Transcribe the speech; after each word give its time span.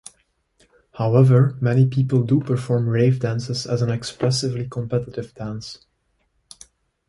However, 0.93 1.55
many 1.61 1.85
people 1.85 2.23
do 2.23 2.41
perform 2.41 2.89
rave 2.89 3.19
dances 3.19 3.67
as 3.67 3.83
an 3.83 3.91
expressively 3.91 4.67
competitive 4.67 5.31
dance. 5.35 5.85